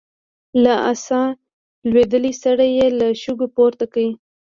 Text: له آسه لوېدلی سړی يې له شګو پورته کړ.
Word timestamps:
له 0.63 0.73
آسه 0.91 1.21
لوېدلی 1.91 2.33
سړی 2.43 2.69
يې 2.79 2.87
له 2.99 3.07
شګو 3.21 3.47
پورته 3.55 3.85
کړ. 3.93 4.05